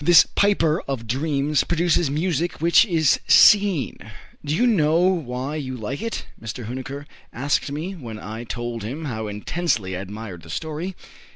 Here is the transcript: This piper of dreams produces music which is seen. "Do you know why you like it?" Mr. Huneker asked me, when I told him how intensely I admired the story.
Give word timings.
This 0.03 0.25
piper 0.33 0.81
of 0.87 1.05
dreams 1.05 1.63
produces 1.63 2.09
music 2.09 2.59
which 2.59 2.85
is 2.85 3.19
seen. 3.27 3.99
"Do 4.43 4.55
you 4.55 4.65
know 4.65 4.99
why 5.01 5.57
you 5.57 5.77
like 5.77 6.01
it?" 6.01 6.25
Mr. 6.41 6.65
Huneker 6.65 7.05
asked 7.31 7.71
me, 7.71 7.91
when 7.93 8.17
I 8.17 8.43
told 8.43 8.81
him 8.81 9.05
how 9.05 9.27
intensely 9.27 9.95
I 9.95 9.99
admired 10.01 10.41
the 10.41 10.49
story. 10.49 10.95